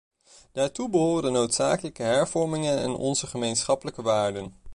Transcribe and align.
Daartoe 0.51 0.89
behoren 0.89 1.23
de 1.23 1.29
noodzakelijke 1.39 2.03
hervormingen 2.03 2.77
en 2.77 2.91
onze 2.95 3.27
gemeenschappelijke 3.27 4.01
waarden. 4.01 4.53